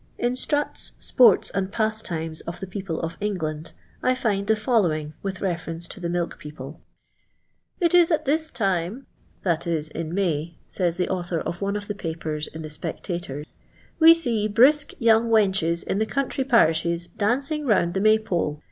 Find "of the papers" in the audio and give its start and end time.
11.75-12.47